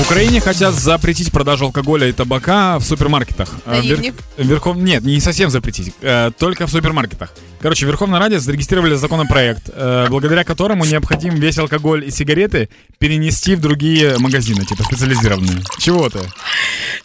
[0.00, 3.48] Украине хотят запретить продажу алкоголя и табака в супермаркетах.
[3.66, 4.12] На Э, Ивне?
[4.38, 4.76] Верхов...
[4.76, 7.32] Нет, не совсем запретить, э, только в супермаркетах.
[7.62, 12.68] Короче, в Верховной Раде зарегистрировали законопроект, э, благодаря которому необходим весь алкоголь и сигареты
[12.98, 15.62] перенести в другие магазины, типа специализированные.
[15.78, 16.20] Чего ты?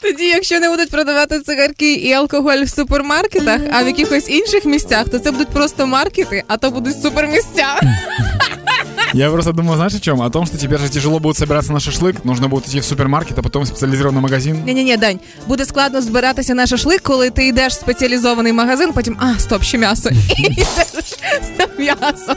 [0.01, 5.09] Тоді, якщо не будуть продавати цигарки і алкоголь в супермаркетах, а в якихось інших місцях,
[5.09, 7.79] то це будуть просто маркети, а то будуть супермісця.
[9.13, 10.21] Я просто думаю, знаешь о чем?
[10.21, 13.37] О том, что теперь же тяжело будет собираться на шашлык, нужно будет идти в супермаркет,
[13.39, 14.63] а потом в специализированный магазин.
[14.65, 18.93] Ні, ні, ні, Дань, буде складно збиратися на шашлик, коли ти йдеш в спеціалізований магазин,
[18.93, 20.09] потім а, стоп, ще м'ясо.
[20.37, 20.65] І йдеш
[21.57, 22.35] за м'ясо.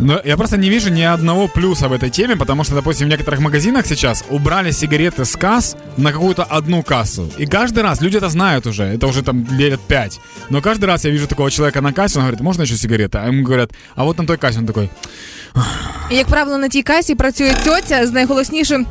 [0.00, 3.10] Но я просто не вижу ни одного плюса в этой теме, потому что, допустим, в
[3.10, 7.30] некоторых магазинах сейчас убрали сигареты с касс на какую-то одну кассу.
[7.38, 10.20] И каждый раз, люди это знают уже, это уже там лет пять.
[10.50, 13.18] Но каждый раз я вижу такого человека на кассе, он говорит, можно еще сигареты?
[13.18, 14.88] А ему говорят, а вот на той кассе он такой,
[16.10, 18.86] І, як правило, на тій касі працює тьотя з найголоснішим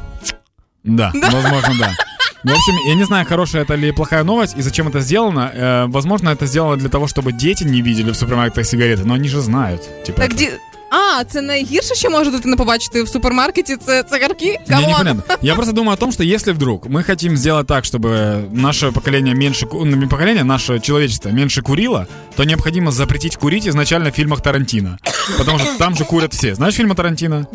[0.83, 1.95] да, возможно, да.
[2.43, 5.51] В общем, я не знаю, хорошая это или плохая новость, и зачем это сделано.
[5.55, 9.29] Э, возможно, это сделано для того, чтобы дети не видели в супермаркетах сигареты, но они
[9.29, 9.81] же знают.
[10.03, 10.51] Типа, Так это- ді...
[10.90, 14.58] А, це найгірше, що може дитина побачити в супермаркеті, це цигарки?
[14.68, 14.90] Come on.
[14.90, 15.22] непонятно.
[15.42, 19.34] Я просто думаю о том, что если вдруг мы хотим сделать так, чтобы наше поколение
[19.34, 24.14] меньше, ку- ну, не поколение, наше человечество меньше курило, то необходимо запретить курить изначально в
[24.14, 24.98] фильмах Тарантино.
[25.38, 26.54] Потому что там же курят все.
[26.54, 27.46] Знаешь фильмы Тарантино?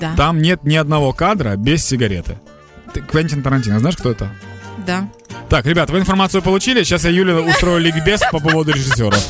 [0.00, 2.38] Да, Там нет ни одного кадра без сигареты.
[2.92, 4.28] Ты Квентин Тарантино, знаешь, кто это?
[4.86, 5.04] да.
[5.48, 6.82] Так, ребят, вы информацию получили.
[6.84, 9.28] Сейчас я Юля устрою ликбез по поводу режиссеров.